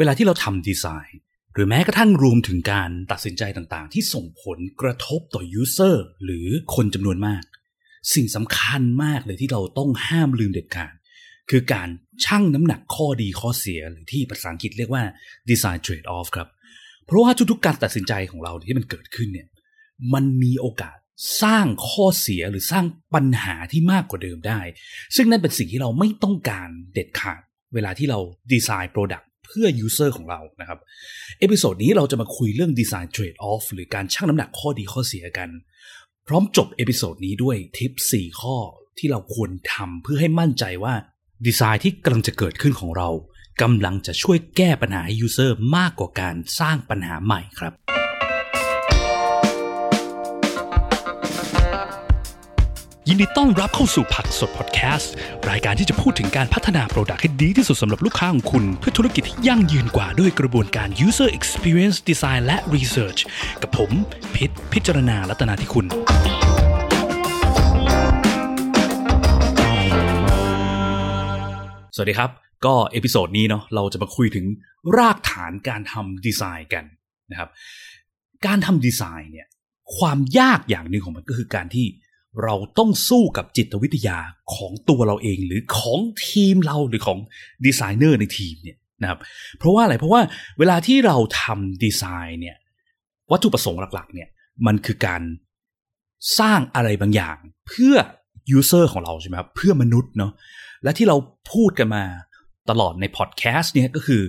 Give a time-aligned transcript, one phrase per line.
[0.00, 1.18] เวลาที่เราทำดีไซน์
[1.54, 7.42] หรือแม้กระทั่งรวมถึงการตัดสินใจต่างๆ ที่ส่งผลกระทบต่อยูเซอร์หรือคนจำนวนมาก
[8.14, 10.94] สิ่งสำคัญมากเลยที่เราต้องห้ามลืมเด็ดขาด
[11.50, 11.88] คือการ
[12.24, 15.04] ชั่งน้ำหนักข้อดีข้อเสียหรือที่ภาษาอังกฤษเรียกว่า
[15.50, 16.48] design trade off ครับ
[17.06, 19.48] เพราะว่าทุกๆการตัดสินใจของเราที่มันเกิดขึ้นเนี่ย
[20.14, 20.96] มันมีโอกาส
[21.42, 24.60] สร้างข้อเสียหรือสร้างปัญหาที่มากกว่าเดิมได้
[25.16, 27.40] ซึ่งนั่นเป็นสิ่งที่เราไม่ต้องการเด็ดขาด
[27.74, 28.18] เวลาที่เรา
[28.52, 30.78] ดีไซน์ product เพื่อ user ของเรานะครับ
[31.40, 35.50] episode นี้เราจะมาคุยเรื่อง design tradeoff หรือการชั่งน้ำหนักข้อดีข้อเสียกัน
[36.26, 38.56] พร้อมจบ episode นี้ด้วยทิป 4 ข้อ
[38.98, 40.94] ที่เราควรทำเพื่อให้มั่นใจว่า
[41.46, 43.08] ดีไซน์ที่กำลังจะเกิดขึ้นของเรา
[43.62, 47.72] กำลังจะช่วยแก้ปัญหาให้ user มากกว่าการสร้างปัญหาใหม่ครับ
[53.08, 55.12] ยินดีต้อนรับเข้าสู่ผักสดพอดแคสต์
[55.50, 63.20] รายการที่จะพูดถึงการพัฒนา product ให้ดีที่สุดสำหรับลูกค้าของคุณ เพื่อธุรกิจที่ยั่งยืนกว่าด้วยกระบวนการ user experience design และ research
[63.62, 63.90] กับผม
[64.34, 65.86] พิษพิจารณาลัตนาที่คุณ
[71.94, 72.30] สวัสดีครับ
[72.66, 74.46] ก็ episode นี้เนาะเราจะมาคุยถึง
[74.96, 76.84] รากฐานการทำดีไซน์กัน
[77.30, 77.48] นะครับ
[78.46, 79.46] การทำดีไซน์เนี่ย
[79.96, 81.86] ความยากอย่างหนึ่งของมันก็คือการที่
[82.44, 84.18] เราต้องสู้กับจิตวิทยา
[84.54, 87.18] ของตัวเราเองหรือของทีมเราหรือของ
[87.66, 89.18] ดีไซเนอร์ในทีมเนี่ยนะครับ
[89.58, 90.20] เพราะว่าอะไรเพราะว่า
[90.58, 92.56] เวลาที่เราทำดีไซน์เนี่ย
[93.30, 94.28] วัตถุประสงค์หลักๆ เนี่ย
[94.66, 95.22] มันคือการ
[96.38, 97.36] สร้างอะไรบางอย่าง
[97.68, 97.94] เพื่อ
[98.50, 100.32] user ของเราใช่ไหมครับเพื่อมนุษย์เนาะ
[100.82, 101.16] และที่เรา
[101.52, 102.04] พูดกันมา
[102.70, 104.22] ตลอดในพอดแคสต์เนี่ยก็คือ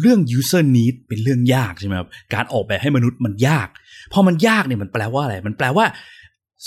[0.00, 3.68] เรื่อง user need เป็นเรื่องยากใช่ไหมครับการออกแบบให้มนุษย์มันยาก
[4.12, 5.86] พอมันยากเนี่ยมันแปลว่าอะไร มันแปลว่า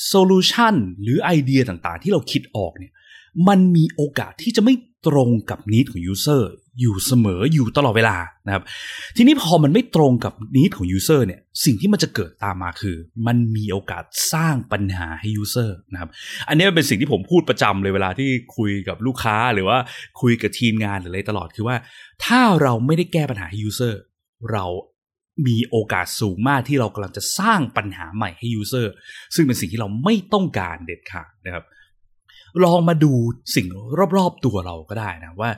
[0.06, 2.94] solution หรือไอเดียต่างๆ ที่เราคิดออกเนี่ย
[3.48, 4.74] มันมีโอกาสที่จะไม่
[5.08, 8.64] ตรงกับ need ของ user อยู่เสมออยู่ตลอดเวลานะครับ
[9.18, 12.96] ทีนี้พอมันไม่ตรงกับ need ของ user เนี่ยสิ่งที่มันจะเกิดตามมาคือ
[13.28, 14.04] มันมีโอกาส
[14.34, 16.10] สร้างปัญหาให้ user นะครับ
[16.48, 19.78] อันนี้เป็นสิ่งที่ผมพูดประจำเลยเวลาที่คุยกับลูกค้าหรือว่า
[20.22, 21.76] คุยกับทีมงานหรืออะไรตลอดคือว่า
[22.26, 24.00] ถ้าเราไม่ได้แก้ปัญหาให้ user
[24.52, 24.66] เรา
[25.48, 28.94] มีโอกาสสูงมากที่เรากำลังจะสร้างปัญหาใหม่ให้ user
[29.36, 31.66] ซึ่งเป็นสิ่งที่เราไม่ต้องการเด็ดขาดนะครับ
[32.64, 33.12] ลองมาดู
[33.56, 33.68] สิ่ง
[34.18, 35.52] รอบๆตัวเราก็ได้นะว่า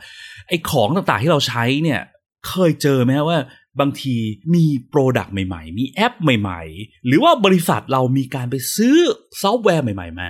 [0.48, 2.02] ไอ้ของต่างๆที่เราใช้เนี่ย
[2.50, 3.40] เคยเจอไหมว่า
[3.80, 4.16] บางที
[4.56, 8.96] มี product ใหม่ ๆ มีแอปใหม่ ๆ หรือว่าบริษัทเรามีการไปซื้อ
[9.42, 10.30] ซอฟต์แวร์ใหม่ ๆ มา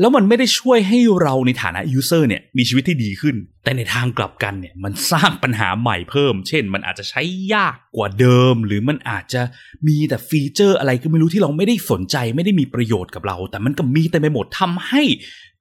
[0.00, 7.22] แล้วมันไม่ได้ช่วยให้เราในฐานะ user เนี่ยมีชีวิตที่ดีขึ้น แต่ในทางกลับกันเนี่ยมันสร้างปัญหาใหม่เพิ่ม เช่น มันอาจจะใช้
[7.54, 9.42] ยากกว่าเดิม หรือมันอาจจะ
[9.88, 15.02] มีแต่ฟีเจอร์อะไรก็ไม่รู้ที่เราไม่ได้สนใจ ไม่ได้มีประโยชน์กับเรา แต่มันก็มีเต็มไปหมดทำให้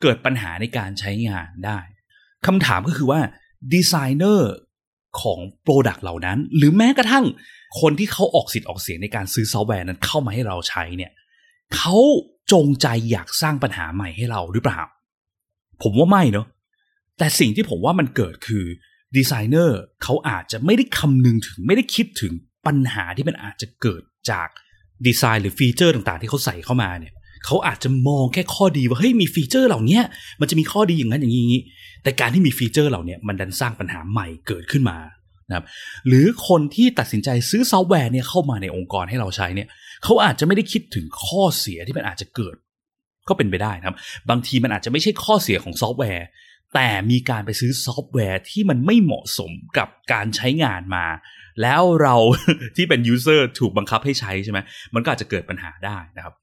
[0.02, 1.80] เกิดปัญหาในการใช้งานได้
[2.46, 3.22] คำถามก็คือว่า
[3.74, 4.52] ดีไซเนอร์
[5.22, 7.26] ของ product เหล่านั้น หรือแม้กระทั่ง
[7.82, 11.12] คนที่เขาออกสิทธิ์ออกเสียงในการซื้อซอฟต์แวร์นั้นเข้ามาให้เราใช้เนี่ย
[11.76, 11.96] เขา
[12.54, 14.80] จงใจอยากสร้างปัญหาใหม่ให้เราหรือเปล่า
[15.84, 16.48] ผมว่าไม่เนาะ
[17.18, 18.66] แต่สิ่งที่ผมว่ามันเกิดคือ
[19.18, 22.34] ดีไซเนอร์เขาอาจจะไม่ได้คำนึงถึงไม่ได้คิดถึง
[22.66, 24.02] ปัญหาที่มันอาจจะเกิด
[24.32, 24.48] จาก
[25.08, 27.14] ดีไซน์หรือฟีเจอร์ต่างๆ ที่เขาใส่เข้ามาเนี่ย
[27.46, 30.00] เขาอาจจะมองแค่ข้อดีว่าเฮ้ยมีฟีเจอร์เหล่านี้
[30.40, 31.62] มันจะมีข้อดีอย่างนั้นอย่างนี้
[32.04, 34.98] แต่การที่มีฟีเจอร์เหล่านี้มันดันสร้างปัญหาใหม่เกิดขึ้นมา
[35.50, 35.66] นะครับ
[36.08, 39.68] หรือคนที่ตัดสินใจซื้อซอฟต์แวร์เนี่ยเข้ามาในองค์กรให้เราใช้เนี่ย
[40.04, 42.56] เขาอาจจะไม่ได้คิดถึงข้อเสียที่มันอาจจะเกิด
[43.30, 43.98] ก็เป็นไปได้นะครับ
[44.30, 46.28] บางทีมันอาจจะไม่ใช่ข้อเสียของซอฟต์แวร์
[46.74, 51.06] แต่มีการไปซื้อซอฟต์แวร์ที่มันไม่เหมาะสมกับการใช้งานมา
[51.62, 52.16] แล้วเรา
[52.76, 54.60] ที่เป็น user ถูกบังคับให้ใช้ใช่ไหม
[54.94, 56.34] มันก็อาจจะเกิดปัญหาได้นะครับ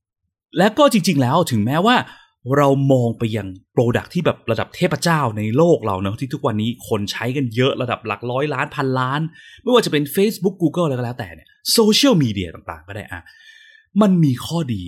[0.58, 1.96] และก็จริง ๆ แล้วถึงแม้ว่า
[2.56, 9.20] เรามองไปยัง product ที่แบบระดับเทพเจ้าในโลกเราเนาะที่ทุกวันนี้คนใช้กันเยอะระดับหลักร้อยล้านพันล้าน
[9.62, 13.22] ไม่ว่าจะเป็น Facebook Google อะไรก็แล้วแต่เนี่ยโซเชียลมีเดียต่างๆ ก็ได้อะ
[14.02, 14.84] มันมีข้อดี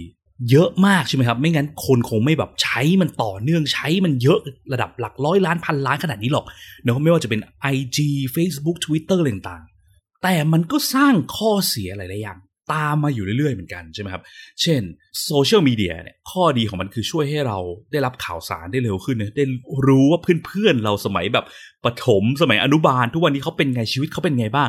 [0.50, 4.38] เยอะมากใช่ไหมครับ ไม่งั้นคนคงไม่แบบใช้มันต่อเนื่องใช้มันเยอะ
[4.72, 6.44] ระดับหลักร้อยล้านพันล้านขนาดนี้หรอก
[6.84, 7.40] เนาะไม่ว่าจะเป็น
[7.74, 7.98] IG
[8.34, 12.38] Facebook Twitter อะไรต่างๆแต่มันก็สร้างข้อเสียหลายๆอย่าง
[12.72, 14.22] ตามมาอยู่เรื่อยๆเหมือนกันใช่ไหมครับ
[14.62, 14.82] เช่น
[15.24, 17.58] โซเชียลมีเดียเนี่ยข้อดีของมันคือช่วยให้เรา
[17.92, 19.44] ได้รับข่าวสารได้เร็วขึ้นนะได้
[19.86, 21.44] รู้ว่าเพื่อนๆเราสมัยแบบ
[21.84, 24.68] ประถมสมัยอนุบาล ทุกวันนี้เขาเป็นไงชีวิตเขาเป็นไงบ้าง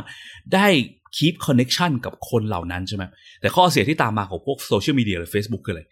[0.54, 0.68] ได้
[1.16, 3.04] keep connection กับคนเหล่านั้นใช่ไหม
[3.42, 5.84] แต่ข้อเสียที่ตามมาของพวกโซเชียลมีเดียหรือ Facebook คืออะไร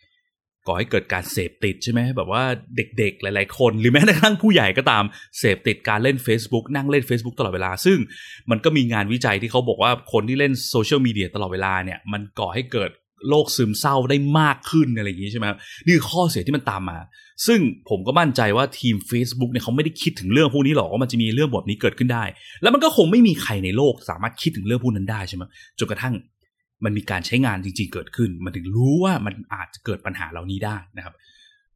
[0.68, 2.44] ก่อให้เกิดการเสพติดใช่ไหมแบบว่า
[2.76, 5.04] เด็กๆ หลาย ๆ คน หรือแม้กระทั่งผู้ใหญ่ก็ตาม
[5.40, 7.98] เสพติดการเล่น Facebook นั่งเล่น Facebook ตลอดเวลา ซึ่ง
[8.52, 12.92] มันก็มีงานวิจัยที่เขาบอกว่าคนที่เล่นโซเชียลมีเดียตลอดเวลาเนี่ยมันก่อให้เกิด
[13.30, 17.00] โรคซึมเศร้าได้มากขึ้นอะไรอย่างนี้ใช่ไหมครับนี่คือข้อเสียที่มันตามมา
[17.48, 17.60] ซึ่ง
[17.90, 22.24] ผมก็มั่นใจว่าทีม Facebook เนี่ยเขาไม่ได้คิดถึงเรื่องพวกนี้หรอกว่ามันจะมีเรื่องแบบนี้เกิดขึ้นได้
[22.62, 25.44] แล้วมันก็คงไม่มีใครในโลกสามารถคิดถึงเรื่องพวกนั้นได้ใช่ไหม
[25.80, 26.14] จนกระทั่ง
[26.84, 31.16] มันมีการใช้งานจริง ๆ เกิดขึ้น มันถึงรู้ว่ามันอาจจะเกิดปัญหาเหล่านี้ได้นะครับ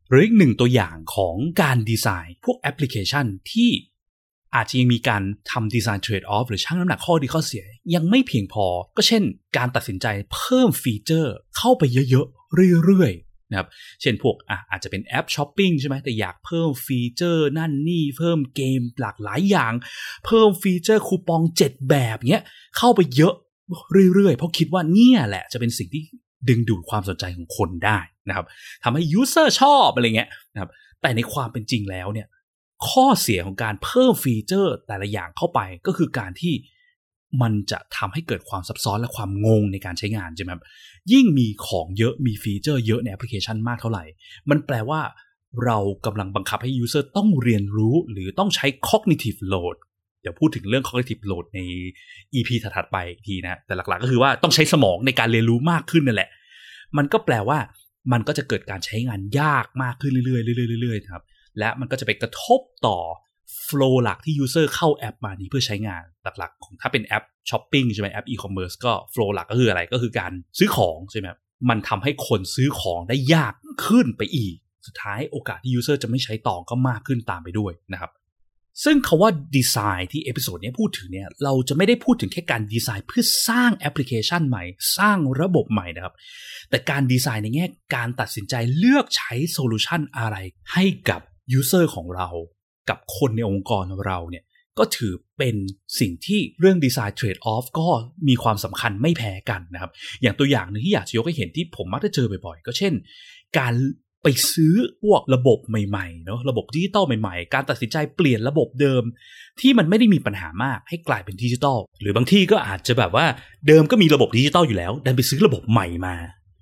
[0.10, 3.72] หรืออีกหนึ่งตัวอย่างของการดีไซน์ พวกแอปพลิเคชันที่
[4.56, 7.66] อาจจะยังมีการทำ design tradeoff หรือชั่งน้ำหนักข้อดีข้อเสีย
[7.96, 8.66] ยังไม่เพียงพอ
[8.98, 9.24] ก็เช่น
[9.58, 13.68] การตัดสินใจเพิ่มฟีเจอร์เข้าไปเยอะๆ เรื่อยๆนะครับ
[14.02, 19.74] เช่นพวกอะอาจจะเป็นแอปช้อปปิ้งใช่ไหมแต่อยากเพิ่มฟีเจอร์นั่นนี่เพิ่มเกมหลากหลายอย่าง
[20.26, 22.44] เพิ่มฟีเจอร์คูปอง 7 แบบเนี้ย
[22.78, 23.36] เข้าไปเยอะ
[24.14, 26.04] เรื่อยๆ เพราะคิดว่าเนี่ยแหละจะเป็นสิ่งที่
[26.50, 28.00] ดึงดูดความสนใจของคนได้
[28.30, 28.46] นะครับ
[28.84, 30.70] ทำให้ user ชอบอะไรเงี้ยนะครับ
[31.02, 32.28] แต่ในความเป็นจริงแล้วเนี่ย
[32.90, 36.54] ข้อเสียของการเพิ่มฟีเจอร์แต่ละอย่างเข้าไปก็คือการที่
[37.42, 40.64] มันจะทำให้เกิดความซับซ้อนและความงงในการใช้งานใช่ไหมครับ
[41.12, 44.04] ยิ่งมีของเยอะมีฟีเจอร์เยอะในแอปพลิเคชันมากเท่าไหร่
[44.50, 45.02] มันแปลว่า
[45.66, 49.78] เรากำลังบังคับให้ user ต้องเรียนรู้หรือต้องใช้ cognitive load
[50.24, 51.60] เดี๋ยวพูดถึงเรื่อง cognitive load ใน
[52.34, 56.30] EP ถัดๆไปอีกทีนะ แต่หลักๆก็คือว่าต้องใช้สมองในการเรียนรู้มากขึ้นนั่นแหละ
[56.98, 57.60] มันก็แปลว่า
[58.12, 61.24] มันก็จะเกิดการใช้งานยากมากขึ้นเรื่อยๆเรื่อยๆเรื่อยๆครับ
[61.60, 62.98] และมันก็จะไปกระทบต่อ
[63.68, 71.28] flow หลักที่ user เข้าแอปมานี้เพื่อใช้งานหลักๆ ของถ้าเป็นแอปช้อปปิ้งใช่ไหมแอป e-commerce ก็ flow หลักก็คืออะไรก็คือการซื้อของใช่ไหม
[71.70, 73.54] มันทำให้คนซื้อของได้ยาก
[73.86, 74.56] ขึ้นไปอีก
[74.88, 78.12] สุดท้ายโอกาสที่ user จะไม่ใช้ต่อก็มากขึ้นตามไปด้วยนะครับ
[78.84, 84.64] ซึ่งคำว่าดีไซน์ที่ episode นี้พูดถึงเนี่ยเราจะไม่ได้พูดถึงแค่การดีไซน์เพื่อสร้างแอปพลิเคชันใหม่
[84.98, 86.14] สร้างระบบใหม่นะครับ
[86.70, 87.66] แต่การดีไซน์ในแง่
[87.96, 90.36] การตัดสินใจเลือกใช้โซลูชันอะไร
[90.74, 91.22] ให้กับ
[91.54, 92.30] user ของเรา
[92.90, 94.44] กับคนในองค์กรเราเนี่ย
[94.80, 95.56] ก็ถือเป็น
[96.00, 97.88] สิ่งที่เรื่อง design tradeoff ก็
[98.28, 99.92] มีความสำคัญไม่แพ้กันนะครับ
[100.22, 102.94] อย่างตัวอย่างหนึ่งที่อยากจะยกให้เห็นที่ผมมักจะเจอบ่อยๆ ก็เช่น
[103.58, 103.74] การ
[104.24, 104.74] ไปซื้อ
[105.04, 109.04] พวกระบบใหม่ๆเนาะระบบดิจิตอลใหม่ๆ การตัดสินใจเปลี่ยนระบบเดิม
[109.62, 113.26] ที่มันไม่ได้มีปัญหามากให้กลายเป็นดิจิตอลหรือบางที่ก็อาจจะแบบว่า
[113.68, 116.16] เดิมก็มีระบบดิจิตอลอยู่แล้วดันไปซื้อระบบใหม่มา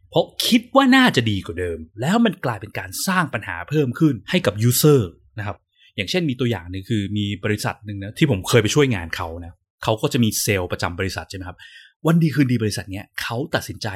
[0.09, 5.57] เพราะคิดว่าน่าจะดีกว่าเดิม แล้วมันกลายเป็นการสร้างปัญหาเพิ่มขึ้นให้กับ user นะครับ
[5.95, 9.53] อย่างเช่นมีตัวอย่างหนึ่งคือมีบริษัทหนึ่งนะที่ผมเคยไปช่วยงานเขานะ
[9.83, 11.57] เขาก็จะมีเซลล์ประจำบริษัทใช่ไหมครับ
[12.05, 13.87] วันดีคืนดีบริษัทเนี้ยเขาตัดสินใจ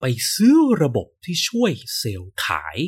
[0.00, 0.04] ไป
[0.34, 2.78] ซื้อระบบที่ช่วยเซลล์ขาย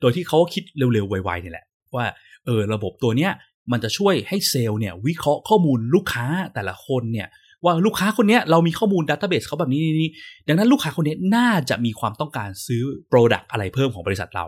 [0.00, 2.06] โดยที่เขาคิดเร็วๆ ไวๆนี่แหละ ว่า
[2.44, 3.32] เออระบบตัวเนี้ย
[3.72, 7.28] มันจะช่วยให้เซลล์เนี่ยวิเคราะห์ข้อมูลลูกค้าแต่ละคนเนี่ย
[7.64, 10.10] ว่าลูกค้าคนนี้เรามีข้อมูล database เขาแบบนี้นี่
[10.48, 14.46] ดังนั้นลูกค้าคนนี้น่าจะมีความต้องการซื้อ product อะไรเพิ่มของบริษัทเรา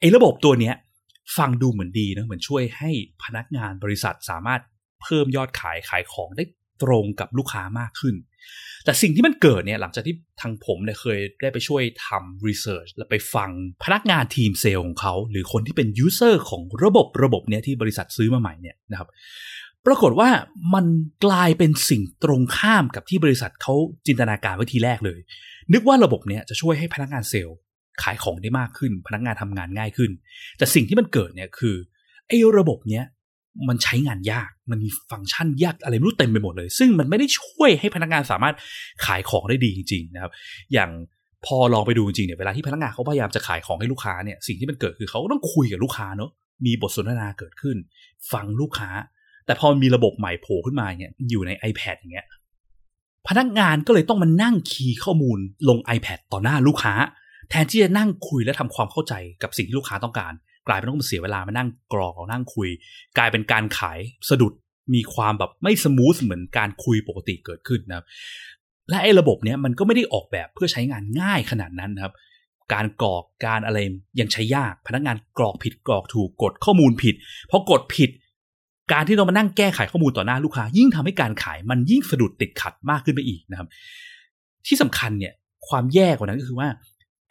[0.00, 0.74] ไอ้ระบบตัวเนี้ย
[1.36, 2.90] ฟังดูเหมือนดีนะเหมือนช่วยให้
[3.22, 4.60] พนักงานบริษัทสามารถ
[5.02, 6.44] เพิ่มยอดขายขายของได้
[6.82, 8.14] ตรงกับลูกค้ามากขึ้น
[8.84, 13.50] แต่สิ่งที่มันเกิดเนี่ยหลังจากที่ทางผมเนี่ยเคยได้ไปช่วยทำ research และไปฟัง
[13.84, 19.08] พนักงานทีมเซลล์ของเขา หรือคนที่เป็น user ของระบบระบบเนี้ยที่บริษัทซื้อมาใหม่เนี่ยนะครับ
[19.86, 20.28] ปรากฏว่า
[20.74, 20.86] มัน
[21.24, 23.74] กลายเป็นสิ่งตรงข้ามกับที่บริษัทเขา
[24.06, 25.18] จินตนาการไว้ทีแรกเลย
[25.72, 27.56] นึกว่าระบบเนี้ยจะช่วยให้พนักงานเซลล์
[28.02, 30.10] ขายของได้มากขึ้น พนักงานทำงานง่ายขึ้น
[30.58, 31.76] แต่สิ่งที่มันเกิดเนี่ยคือ
[32.28, 33.04] ไอ้ระบบเนี้ย
[33.68, 38.54] มันใช้งานยาก มันมีฟังก์ชันยากอะไรไม่รู้เต็มไปหมดเลย ซึ่งมันไม่ได้ช่วยให้พนักงานสามารถ
[39.04, 40.32] ขายของได้ดีจริง ๆ นะครับ
[40.72, 40.90] อย่าง
[41.46, 46.30] พอลองไปดูจริงเนี่ยเวลาที่พนักงานเขาพยายามจะขายของให้ลูกค้าเนี่ยสิ่งที่มันเกิดคือเขาต้องคุยกับลูกค้าเนอะ
[46.66, 47.76] มีบทสนทนาเกิดขึ้น
[48.32, 48.90] ฟังลูกค้า
[49.46, 52.26] แต่พอมีระบบใหม่โผล่ขึ้นมาเนี่ยอยู่ใน iPad อย่างเงี้ย
[53.28, 55.38] พนักงานก็เลยต้องมานั่งคีย์ข้อมูล
[55.68, 56.94] ลง iPad ต่อหน้าลูกค้า
[57.50, 60.32] แทนที่จะนั่งคุยและทำความเข้าใจกับสิ่งที่ลูกค้าต้องการ
[60.68, 62.68] กลายเป็นต้องเสียเวลามานั่งกรอกนั่งคุย
[63.18, 64.52] กลายเป็นการขายสะดุด
[64.94, 68.06] มีความแบบไม่สมูทเหมือนการคุยปกติเกิดขึ้นนะครับ
[68.90, 72.14] และไอ้ระบบเนี้ยมันก็ไม่ได้ออกแบบเพื่อใช้งานง่ายขนาดนั้นนะครับ
[72.72, 73.78] การกรอกการอะไร
[74.20, 77.14] ยังใช้ยาก พนักงานกรอกผิดกรอกถูกกดข้อมูลผิด
[77.50, 78.10] พอกดผิด
[78.92, 83.68] การที่เรามานั่งแก้ไขข้อมูลต่อหน้าลูกค้า ยิ่งทำให้การขายมันยิ่งสะดุดติดขัดมากขึ้นไปอีกนะครับ
[84.66, 85.32] ที่สำคัญเนี่ย
[85.68, 86.68] ความแย่กว่านั้นก็คือว่า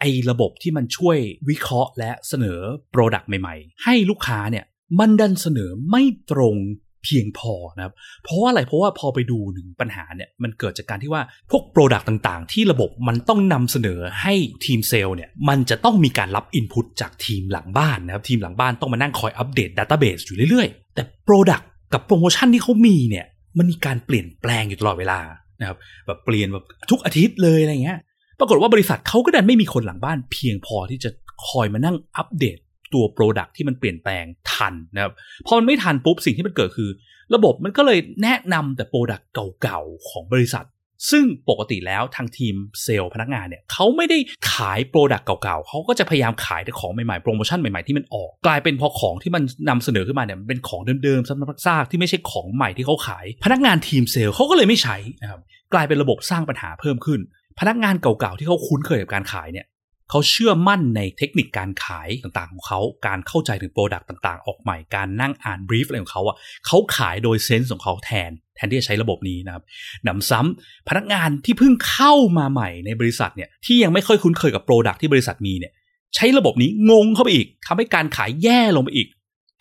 [0.01, 1.17] ไอ้ระบบที่มันช่วย
[1.50, 2.60] วิเคราะห์และเสนอ
[2.91, 4.65] โปรดักต์ใหม่ๆ ให้ลูกค้าเนี่ย
[5.00, 6.58] มันดันเสนอไม่ตรง
[7.03, 7.93] เพียงพอนะครับ
[8.24, 14.34] เพราะว่าอะไร เพราะว่าพอไปดูหนึ่งปัญหาเนี่ย มันเกิดจากการที่ว่าพวก product ต่างๆ ที่ระบบมันต้องนำเสนอให้
[14.65, 23.25] ทีมเซลล์เนี่ย มันจะต้องมีการรับ input จากทีมหลังบ้านนะครับ ทีมหลังบ้านต้องมานั่งคอยอัปเดต database อยู่เรื่อยๆ แต่ product กับโปรโมชั่นที่เขามีเนี่ย
[23.58, 25.20] มันมีการเปลี่ยนแปลงอยู่ตลอดเวลา
[25.60, 25.77] นะครับ
[26.08, 28.00] แบบเปลี่ยนแบบทุกอาทิตย์เลยอะไรเงี้ย
[28.41, 31.10] ปรากฏว่าบริษัทเขาก็ดันไม่มีคนหลังบ้านเพียงพอที่จะ
[31.48, 32.57] คอยมานั่งอัปเดต
[32.93, 35.13] ตัว product ที่มันเปลี่ยนแปลงทันนะครับ
[35.48, 36.89] พอมันไม่ทันปุ๊บสิ่งที่มันเกิดคือ
[37.36, 39.22] ระบบมันก็เลยแนะนำแต่ product
[39.62, 40.65] เก่าๆของบริษัท
[41.12, 44.17] ซึ่งปกติแล้วทางทีมเซลล์พนักงานเนี่ยเขาไม่ได้
[44.51, 55.41] ขาย product เก่าๆเขาก็จะพยายามขายแต่ของใหม่ๆโปรโมชั่นใหม่ๆที่มันออก กลายเป็นพอของที่มันนำเสนอขึ้นมาเนี่ยเป็นของเดิมๆซ้ำซากที่ไม่ใช่ของใหม่ที่เขาขาย พนักงานทีมเซลล์เขาก็เลยไม่ใช้นะครับ
[55.74, 57.19] กลายเป็นระบบสร้างปัญหาเพิ่มขึ้น
[57.60, 59.67] พนักงานเก่าๆที่เขาคุ้นเคยกับการขายเนี่ย
[60.10, 66.36] เขาเชื่อมั่นในเทคนิคการขายต่างๆของเขา การเข้าใจถึง product ต่างๆ ออกใหม่ การนั่งอ่าน brief อะไรของเขาอะ
[66.67, 69.63] เขาขายโดย sense ของเขาแทน แทนที่จะใช้ระบบนี้นะครับ
[70.03, 75.74] หนำซ้ำพนักงานที่เพิ่งเข้ามาใหม่ในบริษัทเนี่ยที่ยังไม่ค่อยคุ้นเคยกับ product ที่บริษัทมีเนี่ย
[76.15, 79.08] ใช้ระบบนี้งงเข้าไปอีกทำให้การขายแย่ลงไปอีก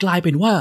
[0.02, 0.52] กลายเป็นว่า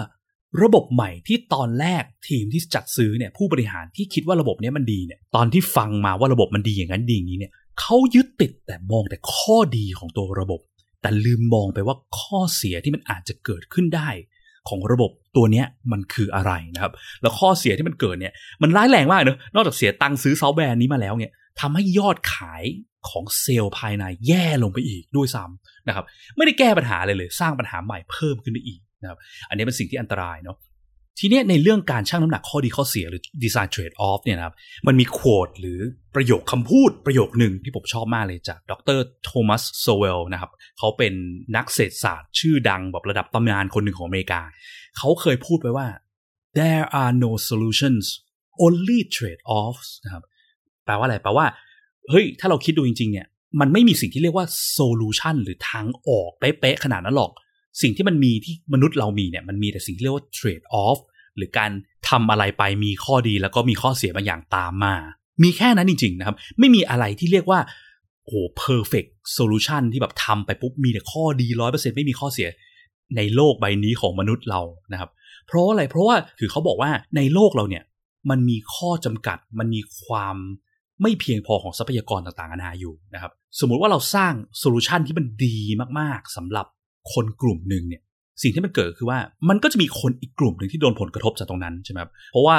[0.63, 10.59] ระบบใหม่ที่ตอนแรกทีมที่จัดซื้อเนี่ยผู้บริหารที่คิดว่าระบบนี้มันดีเนี่ยตอนที่ฟังมาว่าระบบมันดีอย่างนั้นดีอย่างนี้เนี่ยเขายึดติดแต่มองแต่ข้อดีของตัวระบบ
[11.01, 14.09] แต่ลืมมองไปว่าข้อเสียที่มันอาจจะเกิดขึ้นได้
[14.69, 22.63] ของระบบตัวนี้มันคืออะไรนะครับ แล้วข้อเสียที่มันเกิดเนี่ยมันร้ายแรงมากเนอะนอกจากเสียตังค์ซื้อซอฟต์แวร์นี้มาแล้วเนี่ยทำให้ยอดขาย
[23.09, 26.05] ของเซลล์ภายในแย่ลงไปอีกด้วยซ้ำนะครับ
[26.37, 29.17] ไม่ได้แก้ปัญหาเลยเลย สร้างปัญหาใหม่เพิ่มขึ้นไปอีก นะครับ
[29.49, 30.57] อันนี้เป็นสิ่งที่อันตรายเนาะ
[31.21, 34.55] ทีนี้ในเรื่องการชั่งน้ำหนักข้อดีข้อเสียหรือ design trade-off เนี่ยนะครับ
[34.87, 35.79] มันมี quote หรือ
[36.15, 41.13] ประโยคคำพูดประโยคหนึ่งที่ผมชอบมากเลยจากดรโทมัสโซเวลนะครับเขาเป็น
[41.55, 44.41] นักเศรษฐศาสตร์ชื่อดังแบบระดับตำนานคนหนึ่งของอเมริกา
[44.97, 45.87] เขาเคยพูดไปว่า
[46.59, 48.05] there are no solutions
[48.65, 50.23] only trade offs นะครับ
[50.85, 51.45] แปลว่าอะไร แปลว่า
[52.09, 53.27] เฮ้ย ถ้าเราคิดดูจริง ๆ เนี่ย
[53.59, 54.45] มันไม่มีสิ่งที่เรียกว่า
[54.77, 57.31] solution หรือทางออกเป๊ะๆขนาดนั้นหรอก
[57.81, 60.99] สิ่งที่มันมีที่มนุษย์เรามีเนี่ยมันมีแต่สิ่งที่เรียกว่า trade off
[61.37, 61.71] หรือการ
[62.09, 64.95] ทำอะไรไปมีข้อดีแล้วก็มีข้อเสียบางอย่างตามมา
[65.43, 67.59] มีแค่นั้นจริง ๆ นะครับ ไม่มีอะไรที่เรียกว่า
[68.25, 72.47] โอ้ perfect solution ที่แบบทำไปปุ๊บมีแต่ข้อดีร้อยเปอร์เซ็นไม่มีข้อเสีย
[73.17, 74.61] ในโลกใบนี้ของมนุษย์เรา
[74.91, 75.09] นะครับ
[75.47, 77.83] เพราะอะไรเพราะว่าคือเขาบอกว่าในโลกเราเนี่ย
[78.29, 80.35] มันมีข้อจำกัดมันมีความ
[81.01, 85.57] ไม่เพียงพอของทรัพยากรต่างๆนานาอยู่นะครับ สมมุติว่าเราสร้างโซลูชันที่มันดี
[85.99, 86.65] มากๆสำหรับ
[87.13, 88.01] คนกลุ่มหนึ่งเนี่ย
[88.43, 92.55] สิ่งที่มันเกิดคือว่ามันก็จะมีคนอีกกลุ่มหนึ่งที่โดนผลกระทบจากตรงนั้นใช่ไหมครับเพราะว่า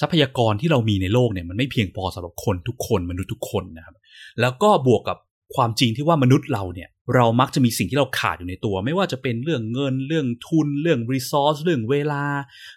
[0.00, 3.94] ทรัพยากรที่เรามีในโลกเนี่ยมันไม่เพียงพอสำหรับคนทุกคนมนุษย์ทุกคนนะครับ
[4.40, 5.18] แล้วก็บวกกับ
[5.54, 12.24] ความจริงที่ว่ามนุษย์เราเนี่ย เรามักจะมีสิ่งที่เราขาดอยู่ในตัว ไม่ว่าจะเป็นเรื่องเงินเรื่องทุน เรื่องรีซอสเรื่องเวลา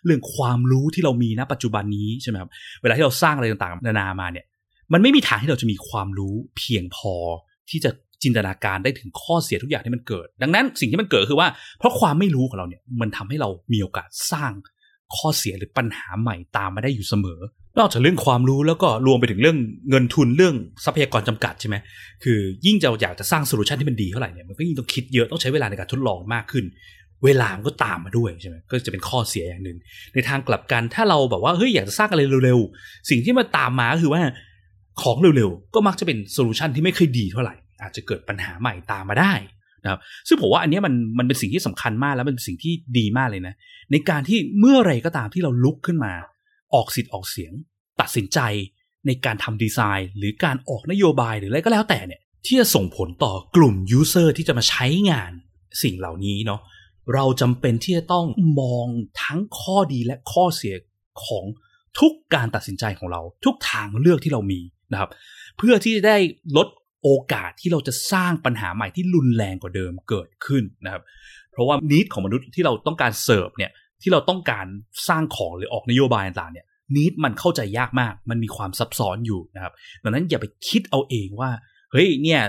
[0.05, 2.49] เรื่องความรู้ที่เรามีณปัจจุบันนี้ใช่ไหมครับ
[2.81, 4.45] เวลาที่เราสร้างอะไรต่างๆนานามาเนี่ย
[4.93, 7.13] มันไม่มีทางที่เราจะมีความรู้เพียงพอ
[7.69, 7.91] ที่จะ
[8.23, 11.49] จินตนาการได้ถึงข้อเสียทุกอย่างที่มันเกิด ดังนั้นสิ่งที่มันเกิดคือว่า
[11.79, 14.51] เพราะความไม่รู้ของเราเนี่ยมันทำให้เรามีโอกาสสร้าง
[15.15, 17.39] ข้อเสียหรือปัญหาใหม่ตามมาได้อยู่เสมอ
[17.79, 19.57] นอกจากเรื่องความรู้แล้วก็รวมไปถึงเรื่อง
[19.89, 21.75] เงินทุนเรื่องทรัพยากรจำกัดใช่ไหม
[22.23, 26.65] คือยิ่งจะอยากจะสร้างโซลูชันที่มันดีเท่าไหร่เนี่ยมันก็ยิ่งต้องคิดเยอะต้องใช้เวลาในการทดลองมากขึ้น
[27.25, 29.77] เวลามันก็ตามมาด้วยใช่ไหมก็จะเป็นข้อเสียอย่างหนึ่ง
[30.13, 34.21] ในทางกลับกันถ้าเราแบบว่าเฮ้ยอยากจะสร้างอะไรเร็วๆสิ่งที่มาตามมาก็คือว่า
[35.01, 39.33] ของเร็วๆก็มักจะเป็น solution ที่ไม่เคยดีเท่าไหร่ อาจจะเกิดปัญหาใหม่ตามมาได้
[39.83, 43.55] นะครับซึ่งผมว่าอันนี้มันมันเป็นสิ่งที่สำคัญมากแล้วมันเป็นสิ่งที่ดีมากเลยนะ
[43.91, 46.13] ในการที่เมื่อไรก็ตามที่เราลุกขึ้นมา
[46.73, 47.53] ออกสิทธิ์ออกเสียง
[48.01, 48.39] ตัดสินใจ
[49.07, 55.31] ในการทำดีไซน์ หรือการออกนโยบายหรืออะไรก็แล้วแต่เนี่ยที่จะส่งผลต่อกลุ่ม user ที่จะมาใช้งาน
[55.83, 56.61] สิ่งเหล่านี้เนาะ
[57.13, 58.25] เราจำเป็นที่จะต้อง
[58.59, 58.87] มอง
[59.21, 60.75] ทั้งข้อดีและข้อเสีย
[61.25, 61.45] ของ
[61.99, 64.59] ทุกการตัดสินใจของเรา ทุกทางเลือกที่เรามี
[64.91, 65.09] นะครับ
[65.57, 66.17] เพื่อที่จะได้
[66.57, 66.67] ลด
[67.03, 71.03] โอกาสที่เราจะสร้างปัญหาใหม่ที่รุนแรงกว่าเดิมเกิดขึ้นนะครับ
[71.51, 74.65] เพราะว่านิดของมนุษย์ที่เราต้องการเสิร์ฟเนี่ยที่เราต้องการ
[75.07, 81.51] สร้างของหรือออกนโยบายต่างเนี่ยนิดมันเข้าใจยากมาก มันมีความซับซ้อนอยู่นะครับ ดังนั้นอย่าไปคิดเอาเองว่า
[81.91, 82.41] เฮ้ยเนี่ย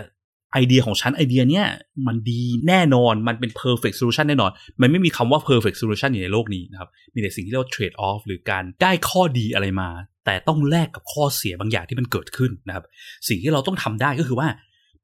[0.54, 1.66] ไอเดียของฉันไอเดียเนี้ย
[2.06, 9.88] มันดีแน่นอนมันเป็น perfect solution แน่นอน มันไม่มีคำว่า perfect solution อยู่ในโลกนี้นะครับ มีแต่สิ่งที่เรียกว่า trade off หรือการได้ข้อดีอะไรมา
[10.24, 12.84] แต่ต้องแลกกับข้อเสียบางอย่างที่มันเกิดขึ้นนะครับ
[13.28, 14.48] สิ่งที่เราต้องทำได้ก็คือว่า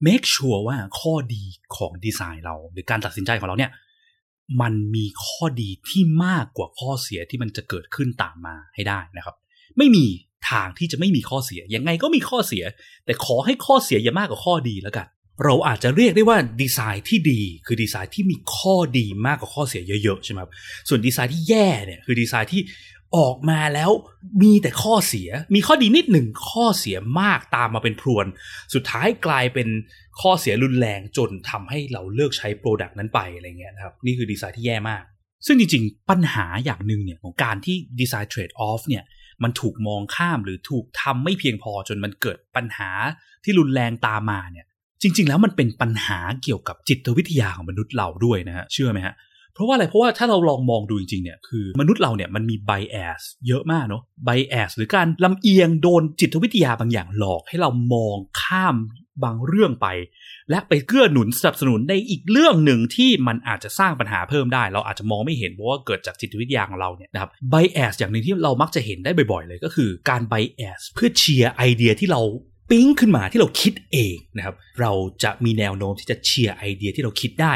[0.06, 1.44] make sure ว่าข้อดี
[1.76, 3.70] ของดีไซน์เรา หรือการตัดสินใจของเราเนี่ย
[4.60, 9.34] มันมีข้อดีที่มากกว่าข้อเสียที่มันจะเกิดขึ้นตามมาให้ได้นะครับ
[9.78, 10.06] ไม่มี
[10.50, 12.64] ทางที่จะไม่มีข้อเสียยังไงก็มีข้อเสีย
[13.04, 15.06] แต่ขอให้ข้อเสียอย่ามากกว่าข้อดีแล้วกัน
[15.44, 20.50] เราอาจจะเรียกได้ว่าดีไซน์ที่ดี คือดีไซน์ที่มีข้อดีมากกว่าข้อเสียเยอะๆใช่ไหมครับ
[20.88, 22.62] ส่วนดีไซน์ที่แย่เนี่ยคือดีไซน์ที่
[23.16, 23.90] ออกมาแล้ว
[24.42, 28.26] มีแต่ข้อเสีย มีข้อดีนิดหนึ่งข้อเสียมากตามมาเป็นพรวน
[28.74, 29.68] สุดท้ายกลายเป็น
[30.20, 35.02] ข้อเสียรุนแรงจนทำให้เราเลิกใช้ product นั้นไปอะไรเงี้ยนะครับนี่คือดีไซน์ที่แย่มาก
[35.46, 39.04] ซึ่งจริงๆ ปัญหาอย่างหนึ่งเนี่ยของการที่ design trade-off เนี่ย
[39.42, 42.90] มันถูกมองข้ามหรือถูกทำไม่เพียงพอจนมันเกิดปัญหา
[43.44, 44.66] ที่รุนแรงตามมาเนี่ย
[45.02, 49.14] จริง ๆ แล้วมันเป็นปัญหาเกี่ยวกับจิตวิทยาของมนุษย์เราด้วยนะฮะเชื่อไหมฮะ
[49.54, 58.76] เพราะว่าอะไรเพราะว่าถ้าเราลองมองดูจริงๆเนี่ยคือมนุษย์เราเนี่ยมันมี bias เยอะมากเนาะ bias หรือการลำเอียงโดนจิตวิทยาบางอย่างหลอกให้เรามองข้าม
[59.24, 59.88] บางเรื่องไป
[60.50, 72.20] และไปเกื้อหนุนสนับสนุนในอีกเรื่องหนึ่งที่มันอาจจะสร้างปัญหาเพิ่มได้ เราอาจจะมองไม่เห็นเพราะว่าเกิดจากจิตวิทยาของเราเนี่ยนะครับ bias อย่างหนึ่งที่เรามักจะเห็นได้บ่อยๆ เลยก็คือการ bias เพื่อเชียร์ไอเดียที่เรา
[72.70, 77.54] ปิ๊งขึ้นมาที่เราคิดเองนะครับ เราจะมีแนวโน้มที่จะเชียร์ไอเดียที่เราคิดได้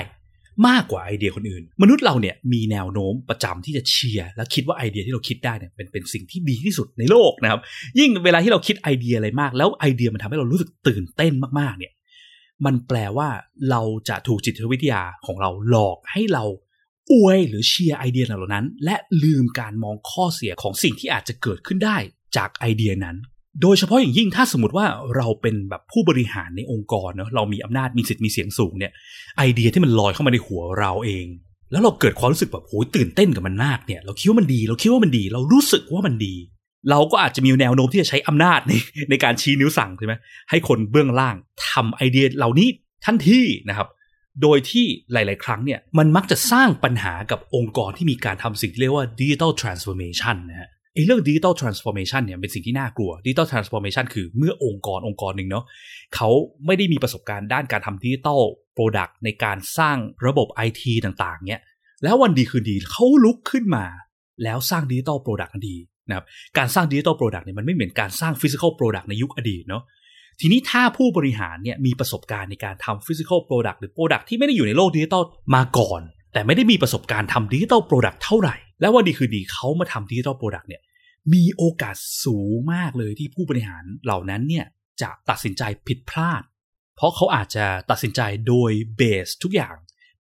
[0.68, 7.61] มากกว่าไอเดียคนอื่น มนุษย์เราเนี่ยมีแนวโน้มประจำที่จะเชียร์และคิดว่าไอเดียที่เราคิดได้เนี่ยเป็นเป็นสิ่งที่ดีที่สุดในโลกนะครับ
[7.99, 11.92] ยิ่งเวลาที่เราคิดไอเดียอะไรมาก แล้วไอเดียมันทำให้เรารู้สึกตื่นเต้นมากๆ เนี่ย
[12.64, 13.28] มันแปลว่า
[13.71, 16.44] เราจะถูกจิตวิทยาของเราหลอกให้เรา
[17.12, 21.97] อวยหรือเชียร์ไอเดียเหล่านั้น และลืมการมองข้อเสียของสิ่งที่อาจจะเกิดขึ้นได้
[22.37, 23.16] จากไอเดียนั้น
[23.62, 28.92] โดยเฉพาะอย่างยิ่งถ้าสมมติว่าเราเป็นแบบผู้บริหารในองค์กรเนาะเรามีอำนาจมีสิทธิ์มีเสียงสูงเนี่ย
[29.38, 31.26] ไอเดียที่มันลอยเข้ามาในหัวเราเอง
[31.73, 36.34] แล้วเราเกิดความรู้สึกแบบโหยตื่นเต้นกับมันมากเนี่ยเราคิดว่ามันดี เราคิดว่ามันดี เรารู้สึกว่ามันดี
[36.90, 38.73] เราก็อาจจะมีแนวโน้มที่จะใช้อำนาจใน
[39.11, 40.14] ในการชี้นิ้วสั่งใช่ไหม
[40.50, 41.37] ให้คนเบื้องล่าง
[41.68, 42.68] ทำไอเดียเหล่านี้
[43.04, 43.88] ทันทีนะครับ
[44.42, 55.65] โดยที่หลาย ๆ ครั้งเนี่ยมันมักจะสร้างปัญหากับองค์กรที่มีการทำสิ่งที่เรียกว่า digital transformation นะฮะ ไอ้เรื่อง digital transformation เนี่ยเป็นสิ่งที่น่ากลัว digital transformation คือเมื่อองค์กรองค์กรหนึ่งเนาะ
[56.15, 56.29] เขา
[56.67, 58.41] ไม่ได้มีประสบการณ์ด้านการทำ digital
[58.77, 59.97] product ในการสร้าง
[60.27, 61.61] ระบบ IT ต่างๆเนี่ย
[62.03, 63.85] แล้ววันดีคืนดีเขาลุกขึ้นมา
[64.43, 65.77] แล้วสร้าง digital product ทันที
[66.09, 66.25] นะครับ
[66.59, 69.83] การสร้าง digital product เนี่ยมันไม่เหมือนการสร้าง physical product ในยุคอดีตเนาะ
[70.41, 75.23] ทีนี้ถ้าผู้บริหารเนี่ยมีประสบการณ์ในการทำ physical product หรือ product ที่ไม่ได้อยู่ในโลกดิจิตอล
[75.55, 80.83] มาก่อน แต่ไม่ได้มีประสบการณ์ทำ digital product เท่าไหร่ แล้ววันดีคืนดีเขามาทำ digital product เนี่ย
[81.33, 84.66] มีโอกาสสูงมากเลยที่ผู้บริหารเหล่านั้นเนี่ย
[85.02, 86.43] จะตัดสินใจผิดพลาด
[86.97, 89.76] เพราะเขาอาจจะตัดสินใจโดย base ทุกอย่าง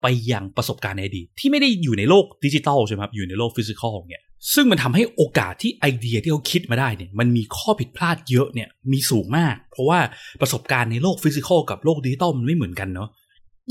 [0.03, 4.23] ไปยังประสบการณ์ในอดีตที่ไม่ได้อยู่ในโลกดิจิตอลใช่ไหมครับอยู่ในโลก physical เนี่ย
[4.55, 10.01] ซึ่งมันทำให้โอกาสที่ไอเดียที่เขาคิดมาได้เนี่ยมันมีข้อผิดพลาดเยอะเนี่ยมีสูงมาก เพราะว่า
[10.41, 13.09] ประสบการณ์ในโลก physical กับโลกดิจิตอลมันไม่เหมือนกันเนาะ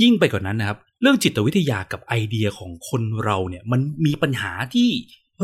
[0.01, 4.89] ยิ่งไปกว่านั้นนะครับ เรื่องจิตวิทยากับไอเดียของคนเราเนี่ยมันมีปัญหาที่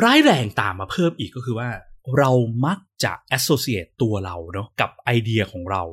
[0.04, 1.70] ร้ายแรงตามมาเพิ่มอีกก็คือว่า
[2.18, 2.32] เรา
[2.66, 5.84] มักจะ associate ตัวเราเนาะกับไอเดียของเรา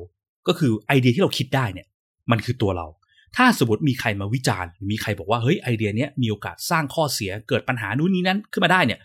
[0.47, 1.87] ก็คือไอเดียที่เราคิดได้เนี่ย
[2.31, 2.87] มันคือตัวเรา
[3.35, 8.99] ถ้าสมมติมีใครมาวิจารณ์ มีใครบอกว่าเฮ้ยไอเดียเนี้ยมีโอกาสสร้างข้อเสียเกิดปัญหานู้นนี้นั้นขึ้นมาได้เนี่ย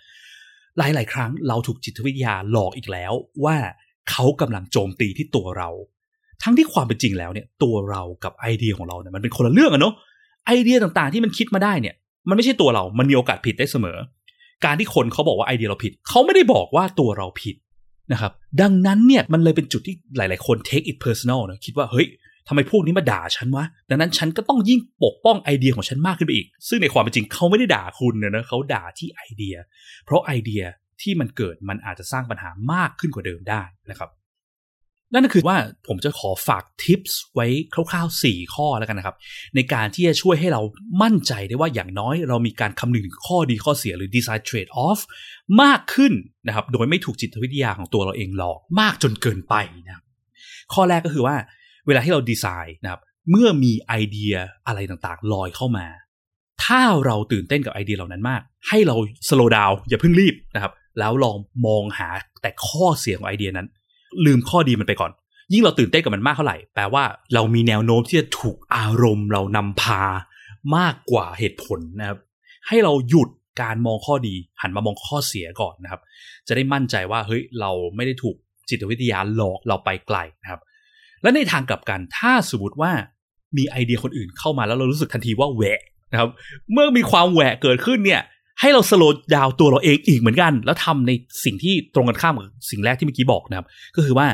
[0.79, 3.13] หลาย ๆ ครั้งเราถูกจิตวิทยาหลอกอีกแล้ว
[3.45, 3.57] ว่า
[4.11, 5.71] เขากำลังโจมตีที่ตัวเรา
[6.43, 9.95] ทั้งที่ความเป็นจริงแล้วเนี่ย ตัวเรากับไอเดียของเราเนี่ยมันเป็นคนละเรื่องอะเนาะ
[10.47, 11.95] ไอเดียต่างๆที่มันคิดมาได้เนี่ย
[12.29, 13.99] มันไม่ใช่ตัวเรา มันมีโอกาสผิดได้เสมอ
[14.65, 17.57] การที่คนเขาบอกว่าไอเดียเราผิด เขาไม่ได้บอกว่าตัวเราผิด
[18.13, 22.07] นะครับ ดังนั้นเนี่ยมันเลยเป็นจุดที่หลาย ๆ คน take it personal นะคิดว่าเฮ้ย
[22.49, 29.55] ทำไมพวกนี้มาด่าฉันวะ ดังนั้นฉันก็ต้องยิ่งปกป้องไอเดียของฉันมากขึ้นไปอีก ซึ่งในความเป็นจริงเขาไม่ได้ด่าคุณนะเขาด่าที่ไอเดีย
[30.05, 30.63] เพราะไอเดีย
[31.03, 34.11] ที่มันเกิดมันอาจจะสร้างปัญหามากขึ้นกว่าเดิมได้นะครับ
[35.13, 37.47] นั่นก็คือว่าผมจะขอฝากทิปส์ไว้
[37.91, 39.17] คร่าวๆ 4 ข้อแล้วกันนะครับ
[39.55, 40.63] ในการที่จะช่วยให้เรา
[41.03, 45.01] มั่นใจได้ว่าอย่างน้อยเรามีการคำนึงถึงข้อดีข้อเสียหรือ design trade off
[45.63, 46.13] มากขึ้น
[46.47, 49.55] นะครับ โดยไม่ถูกจิตวิทยาของตัวเราเองหลอกมากจนเกินไป
[49.87, 50.05] นะครับ
[50.75, 51.37] ข้อแรกก็คือว่า
[51.87, 54.35] เวลาที่เราดีไซน์นะครับ เมื่อมีไอเดีย
[54.67, 55.87] อะไรต่างๆ ลอยเข้ามา
[56.65, 58.97] ถ้าเราตื่นเต้นกับไอเดียเหล่านั้นมาก ให้เรา
[59.29, 62.09] สโลว์ดาวอย่าเพิ่งรีบนะครับแล้วลองมองหา
[62.43, 63.69] แต่ข้อเสียของไอเดียนั้น
[64.27, 65.13] ลืมข้อดีมันไปก่อน
[65.53, 70.03] ยิ่งเราตื่นเต้นกับมันมากเท่าไหร่แปลว่าเรามีแนวโน้มที่จะถูกอารมณ์เรานำพา
[70.77, 72.19] มากกว่าเหตุผลนะครับ
[72.69, 73.29] ให้เราหยุด
[73.63, 76.01] การมองข้อดีหันมามองข้อเสียก่อนนะครับ
[76.47, 78.37] จะได้มั่นใจว่าเฮ้ยเราไม่ได้ถูก
[78.69, 80.61] จิตวิทยาหลอกเราไปไกลนะครับ
[81.23, 82.93] และในทางกลับกันถ้าสมมติว่า
[83.57, 85.81] มีไอเดียคนอื่นเข้ามาแล้วเรารู้สึกทันทีว่าแหวะ
[86.13, 86.31] นะครับ
[86.73, 88.23] เมื่อมีความแหวะเกิดขึ้นเนี่ย
[88.61, 91.13] ให้เราสโลดดาวตัวเราเองอีกเหมือนกัน แล้วทำใน
[91.45, 93.67] สิ่งที่ตรงกันข้ามกับสิ่งแรกที่เมื่อกี้บอกนะครับ
[93.97, 94.27] ก็คือว่า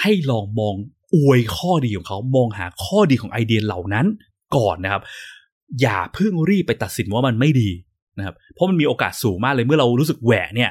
[0.00, 0.74] ให้ลองมอง
[1.14, 4.06] อวยข้อดีของเขามองหาข้อดีของไอเดียเหล่านั้น
[4.56, 5.02] ก่อนนะครับ
[5.80, 7.70] อย่าเพิ่งรีบไปตัดสินว่ามันไม่ดี
[8.18, 10.70] นะครับเพราะมันมีโอกาสสูงมากเลยเมื่อเรารู้สึกแหวะเนี่ย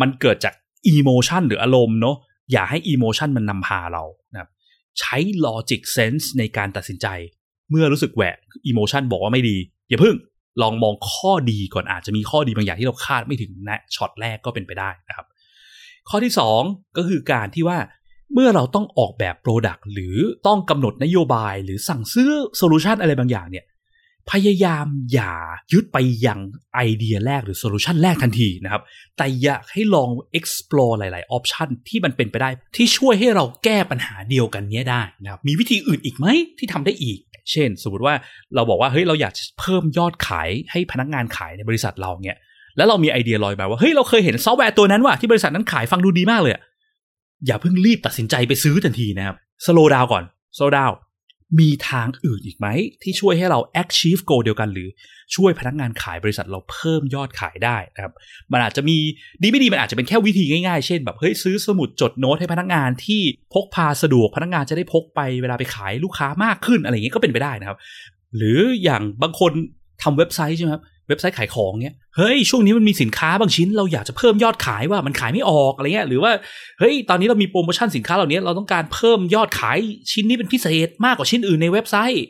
[0.00, 0.54] มันเกิดจาก
[0.88, 2.16] อีโมชันหรืออารมณ์เนาะ
[2.52, 4.50] อย่าให้อีโมชันมันนำพาเรานะครับ
[5.00, 7.06] ใช้logic sense ในการตัดสินใจ
[7.70, 9.56] เมื่อรู้สึกแหวะ emotion บอกว่าไม่ดี
[9.88, 10.14] อย่าเพิ่ง
[10.62, 15.26] ลองมองข้อดีก่อนอาจจะมีข้อดีบางอย่างที่เราคาดไม่ถึงนะช็อตแรกก็เป็นไปได้นะครับ
[16.08, 16.32] ข้อที่
[16.64, 17.78] 2 ก็คือการที่ว่า
[18.34, 20.16] เมื่อเราต้องออกแบบ product หรือ
[20.46, 23.64] ต้องกำหนดนโยบายหรือสั่งซื้อ solution อะไรบางอย่างเนี่ย
[24.32, 25.34] พยายามอย่า
[25.72, 26.40] ยึดไปยัง
[26.74, 28.82] ไอเดียแรกหรือ solution แรกทันทีนะครับ
[29.16, 36.26] แต่อยากให้ลอง explore หลายๆ option ที่มันเป็นไปได้ ที่ช่วยให้เราแก้ปัญหาเดียวกันนี้ได้นะครับ มีวิธีอื่นอีกไหม
[36.58, 37.18] ที่ทำได้อีก
[37.50, 38.14] เช่น สมมติว่า
[38.54, 42.38] เราบอกว่าเฮ้ยเราอยากเพิ่มยอดขายให้พนักงานขายในบริษัทเราเนี่ย
[42.76, 46.54] แล้วเรามีไอเดียลอยมาว่าเฮ้ยเราเคยเห็นซอฟต์แวร์ตัวนั้นว่ะที่บริษัทนั้นขายฟังดูดีมากเลย
[47.46, 50.24] อย่าเพิ่งรีบตัดสินใจไปซื้อทันทีนะครับ slow down ก่อน
[50.56, 50.90] slow down
[51.60, 52.66] มีทางอื่นอีกไหม
[53.02, 54.88] ที่ช่วยให้เรา achieve goal เดียวกันหรือ
[55.34, 58.12] ช่วยพนักงานขายบริษัทเราเพิ่มยอดขายได้นะครับ
[58.52, 58.96] มันอาจจะมี
[59.42, 63.22] ดีไม่ดีมันอาจจะเป็นแค่วิธีง่ายๆ เช่นแบบเฮ้ยซื้อสมุดจดโน้ตให้พนักงานที่
[63.54, 67.78] พกพาสะดวกพนักงานจะได้พกไปเวลาไปขายลูกค้ามากขึ้นอะไรอย่างเงี้ยก็เป็นไปได้นะครับ
[68.36, 69.52] หรืออย่างบางคน
[70.02, 76.32] ทำเว็บไซต์ใช่ไหมครับ เว็บไซต์ขายของเนี้ย เฮ้ย ช่วงนี้มันมีสินค้าบางชิ้น เราอยากจะเพิ่มยอดขายว่ามันขายไม่ออกอะไรเงี้ย หรือว่า
[76.78, 79.78] เฮ้ย ตอนนี้เรามีโปรโมชั่นสินค้าเหล่านี้เราต้องการเพิ่มยอดขาย
[80.12, 82.24] ชิ้นนี้เป็นพิเศษมากกว่าชิ้นอื่นในเว็บไซต์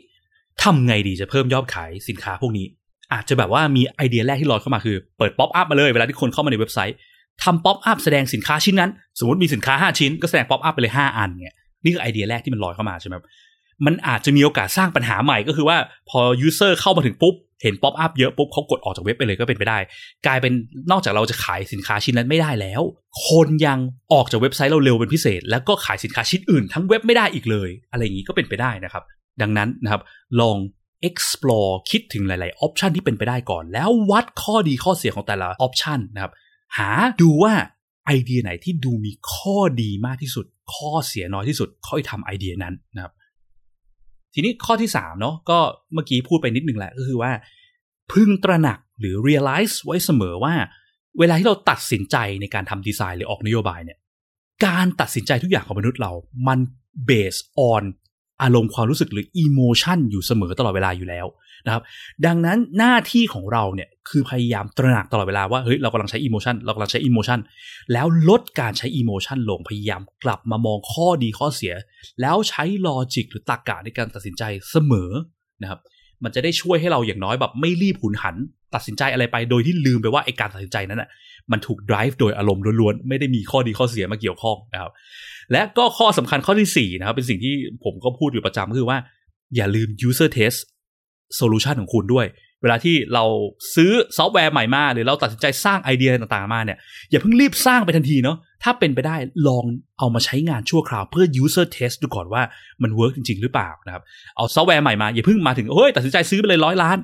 [0.62, 2.66] ทำไงดีจะเพิ่มยอดขายสินค้าพวกนี้
[3.12, 6.96] อาจจะแบบว่ามีไอเดียแรกที่ลอยเข้ามาคือ เปิด pop-up มาเลยเวลาที่คนเข้ามาในเว็บไซต์
[7.42, 13.14] ทำ pop-up แสดงสินค้าชิ้นนั้น สมมติมีสินค้า 5 ชิ้น ก็แสดง pop-up ไปเลย 5 อันเนี่ยนี่คือไอเดียแรกที่มันลอยเข้ามาใช่ไหม
[13.86, 15.76] มันอาจจะมีโอกาสสร้างปัญหาใหม่ก็คือว่า
[16.10, 19.78] พอ user เข้ามาถึงปุ๊บ เห็น pop-up เยอะปุ๊บเขากดออกจากเว็บไปเลยก็เป็นไปได้
[20.26, 20.52] กลายเป็น
[20.90, 22.82] นอกจากเราจะขายสินค้าชิ้นนั้นไม่ได้แล้ว
[23.28, 23.78] คนยัง
[24.12, 29.04] ออกจากเว็บไซต์เราเร็วเป็นพิเศษ แล้วก็ขายสินค้าชิ้นอื่นทั้งเว็บไม่ได้อีกเลย อะไรอย่างนี้ก็เป็นไปได้นะครับ
[29.42, 30.02] ดังนั้นนะครับ
[30.40, 30.56] ลอง
[31.08, 36.32] explore คิดถึงหลาย ๆ option ที่เป็นไปได้ก่อน แล้ววัดข้อดีข้อเสียของแต่ละ option นะครับ
[36.76, 36.90] หา
[37.20, 37.54] ดูว่า
[38.06, 43.12] ไอเดียไหนที่ดูมีข้อดีมากที่สุด ข้อเสียน้อยที่สุด ค่อยทำไอเดียนั้นนะครับ
[44.38, 45.58] ทีนี้ข้อที่3เนาะก็
[45.94, 47.32] เมื่อกี้พูดไปนิดนึงแหละก็คือว่า
[48.12, 50.54] พึงตระหนักหรือ realize ไว้เสมอว่า
[51.18, 53.98] เวลาที่เราตัดสินใจในการทำดีไซน์หรือออกนโยบายเนี่ย
[54.66, 56.12] การตัดสินใจทุกอย่างของมนุษย์เรา
[56.46, 56.60] มัน
[57.10, 57.82] based on
[58.42, 61.26] อารมณ์ความรู้สึกหรือ emotion อยู่เสมอตลอดเวลาอยู่แล้ว
[61.66, 61.82] นะครับ
[62.26, 67.38] ดังนั้นหน้าที่ของเราเนี่ยคือพยายามตระหนักตลอดเวลาว่าเฮ้ยเรากำลังใช้ emotion เรากำลังใช้ emotion
[67.92, 71.74] แล้วลดการใช้ emotion ลงพยายามกลับมามองข้อดีข้อเสีย
[72.20, 75.10] แล้วใช้ลอจิกหรือตรรกะในการตัดสินใจเสมอ
[75.62, 75.80] นะครับ
[76.24, 78.36] มันจะได้ช่วยให้เราอย่างน้อยแบบไม่รีบหุนหัน
[78.74, 81.08] ตัดสินใจอะไรไปโดยที่ลืมไปว่าไอการตัดสินใจนั้นอะ
[81.52, 84.92] มันถูก drive โดยอารมณ์ล้วนๆไม่ได้มีข้อดีข้อเสียมาเกี่ยวข้องนะครับ
[85.52, 87.54] และก็ข้อสำคัญข้อที่ 4 นะครับ เป็นสิ่งที่
[87.84, 88.98] ผมก็พูดอยู่ประจำก็คือว่า
[89.56, 90.58] อย่าลืม user test
[91.38, 92.26] solution ของคุณด้วย
[92.62, 93.24] เวลาที่เรา
[93.74, 96.78] ซื้อซอฟต์แวร์ใหม่มา หรือเราตัดสินใจสร้างไอเดียต่างๆมาเนี่ย
[97.10, 99.16] อย่าเพิ่งรีบสร้างไปทันทีเนาะถ้าเป็นไปได้
[99.48, 99.64] ลอง
[99.98, 102.42] เอามาใช้งานชั่วคราวเพื่อ user test ดูก่อนว่า
[102.82, 104.02] มัน work จริง ๆ หรือเปล่านะครับ
[104.36, 106.98] เอาซอฟต์แวร์ใหม่มาอย่าเพิ่งมาถึงเฮ้ยตัดสินใจซื้อไปเลยร้อยล้าน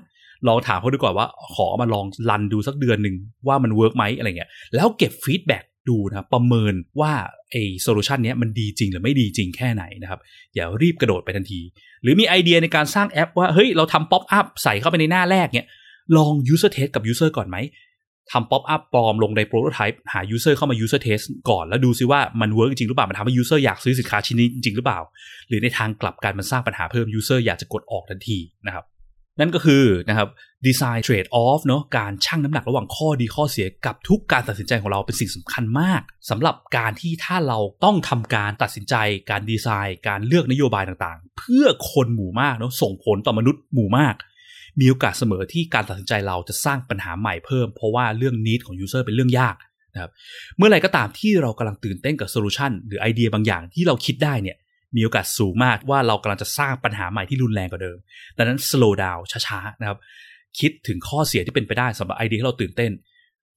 [0.49, 3.17] ลองถามเขาดูก่อนว่าขอมาลองรันดูสักเดือนหนึ่ง
[3.49, 7.13] ว่ามัน work ไหมอะไรเงี้ยแล้วเก็บ feedback ดูนะครับประเมินว่า
[7.51, 10.21] ไอ้ solution นี้มันดีจริงหรือไม่ดีจริงแค่ไหนนะครับ
[10.55, 11.61] อย่ารีบกระโดดไปทันที
[12.03, 15.67] หรือมีไอเดียในการสร้างแอปว่า เฮ้ย เราทำ pop-up ใส่เข้าไปในหน้าแรกเนี่ย
[16.17, 17.57] ลอง user test กับ user ก่อนไหม
[18.33, 25.01] ทำ pop-up ปลอมลงใน prototype หา user เข้ามา user test ก่อนแล้วดูซิว่ามัน work จริงหรือเปล่า มันทำให้ user อยากซื้อสินค้าชิ้นนี้จริงหรือเปล่า
[25.49, 28.85] หรือในทางกลับกันมันสร้างปัญหาเพิ่ม user อยากจะกดออกทันทีนะครับ
[29.41, 30.29] นั่นก็คือนะครับ
[30.67, 38.95] design trade off เนาะการชั่งน้ำหนักระหว่างข้อดีข้อเสียกับทุกการตัดสินใจของเราเป็นสิ่งสำคัญมากสำหรับการที่ถ้าเราต้องทำการตัดสินใจ
[39.31, 44.15] การดีไซน์ การเลือกนโยบายต่างๆ เพื่อคนหมู่มากเนาะส่งผลต่อมนุษย์หมู่มาก
[44.81, 49.57] มีโอกาสเสมอที่การตัดสินใจเราจะสร้างปัญหาใหม่เพิ่ม เพราะว่าเรื่อง need ของ user เป็นเรื่องยาก
[49.95, 50.11] นะครับ
[50.57, 54.57] เมื่อไรก็ตามที่เรากำลังตื่นเต้นกับ solution หรือไอเดียบางอย่างที่เราคิดได้เนี่ย
[54.97, 57.99] มีโอกาสสูงมากว่าเรากำลังจะสร้างปัญหาใหม่ที่รุนแรงกว่าเดิม
[58.37, 59.99] ดังนั้น slow down ช้าๆนะครับ
[60.61, 62.93] คิดถึงข้อเสียที่เป็นไปได้สำหรับไอเดียที่เราตื่นเต้น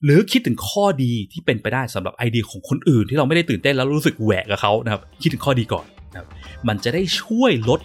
[0.03, 6.27] หรือคิดถึงข้อดีที่เป็นไปได้สำหรับไอเดียของคนอื่น ที่เราไม่ได้ตื่นเต้นแล้วรู้สึกแหวะกับเขานะครับ คิดถึงข้อดีก่อนนะครับ
[6.67, 7.79] มันจะได้ช่วยลด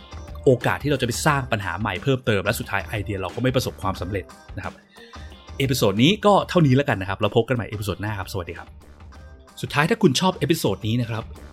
[0.45, 4.25] โอกาสที่เราจะไปสร้างปัญหาใหม่เพิ่มเติมและสุดท้ายไอเดียเราก็ไม่ประสบความสำเร็จ
[4.57, 4.75] นะครับ
[5.59, 8.69] episode นี้ก็เท่านี้แล้วกันนะครับเราพบกันใหม่ episode หน้าครับสวัสดีครับ
[9.63, 11.25] สุดท้ายถ้าคุณชอบ episode นี้นะครับ